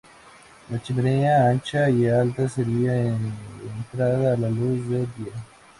La 0.71 0.79
chimenea 0.81 1.47
ancha 1.51 1.87
y 1.87 2.07
alta 2.07 2.49
servía 2.49 2.91
de 2.93 3.15
entrada 3.77 4.33
a 4.33 4.37
la 4.37 4.49
luz 4.49 4.89
del 4.89 5.07
día. 5.15 5.33